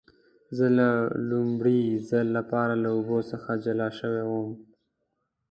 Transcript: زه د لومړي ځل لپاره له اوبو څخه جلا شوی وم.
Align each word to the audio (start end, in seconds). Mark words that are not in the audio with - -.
زه 0.57 0.65
د 0.77 0.81
لومړي 1.29 1.81
ځل 2.09 2.27
لپاره 2.37 2.73
له 2.83 2.89
اوبو 2.95 3.17
څخه 3.31 3.49
جلا 3.63 3.89
شوی 3.99 4.23
وم. 4.27 4.51